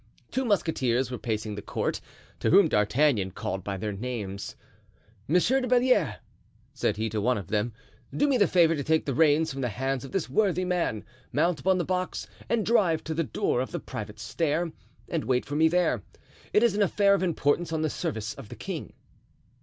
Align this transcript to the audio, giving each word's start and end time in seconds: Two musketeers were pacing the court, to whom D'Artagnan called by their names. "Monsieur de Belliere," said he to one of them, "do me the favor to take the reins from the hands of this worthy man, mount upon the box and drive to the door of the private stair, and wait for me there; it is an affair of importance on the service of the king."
Two 0.31 0.45
musketeers 0.45 1.11
were 1.11 1.19
pacing 1.19 1.53
the 1.53 1.61
court, 1.61 2.01
to 2.39 2.49
whom 2.49 2.67
D'Artagnan 2.67 3.29
called 3.29 3.63
by 3.63 3.77
their 3.77 3.91
names. 3.93 4.55
"Monsieur 5.27 5.61
de 5.61 5.67
Belliere," 5.67 6.15
said 6.73 6.97
he 6.97 7.07
to 7.09 7.21
one 7.21 7.37
of 7.37 7.49
them, 7.49 7.71
"do 8.11 8.27
me 8.27 8.35
the 8.39 8.47
favor 8.47 8.73
to 8.75 8.83
take 8.83 9.05
the 9.05 9.13
reins 9.13 9.51
from 9.51 9.61
the 9.61 9.69
hands 9.69 10.03
of 10.03 10.11
this 10.11 10.27
worthy 10.27 10.65
man, 10.65 11.05
mount 11.31 11.59
upon 11.59 11.77
the 11.77 11.85
box 11.85 12.25
and 12.49 12.65
drive 12.65 13.03
to 13.03 13.13
the 13.13 13.23
door 13.23 13.61
of 13.61 13.71
the 13.71 13.79
private 13.79 14.17
stair, 14.17 14.71
and 15.07 15.23
wait 15.25 15.45
for 15.45 15.55
me 15.55 15.67
there; 15.67 16.01
it 16.51 16.63
is 16.63 16.73
an 16.75 16.81
affair 16.81 17.13
of 17.13 17.21
importance 17.21 17.71
on 17.71 17.83
the 17.83 17.87
service 17.91 18.33
of 18.33 18.49
the 18.49 18.55
king." 18.55 18.93